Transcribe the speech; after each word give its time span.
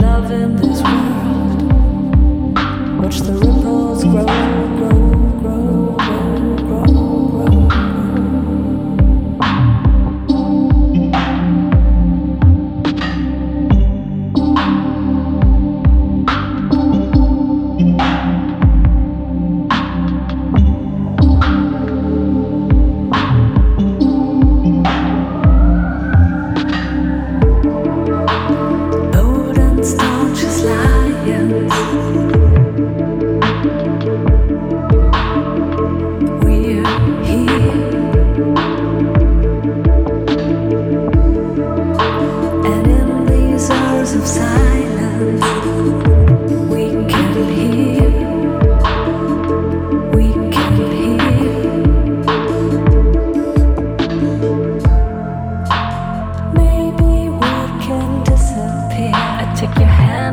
love 0.00 0.30
in 0.30 0.56
this 0.56 0.82
world. 0.82 1.62
Watch 3.02 3.18
the 3.20 3.32
ripples 3.32 4.04
grow. 4.04 4.79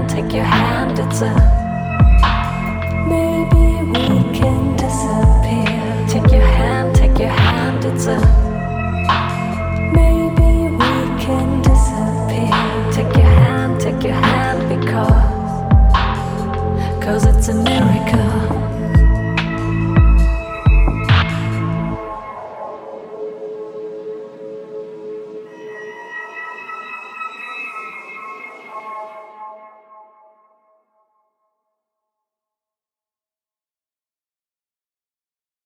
Take 0.05 0.33
your 0.33 0.43
hand, 0.43 0.99
it's 0.99 1.21
a 1.21 1.33
maybe 3.07 3.81
we 3.89 4.37
can 4.37 4.75
disappear. 4.75 6.07
Take 6.07 6.31
your 6.31 6.45
hand, 6.45 6.95
take 6.95 7.17
your 7.17 7.29
hand, 7.29 7.85
it's 7.85 8.05
a 8.05 8.46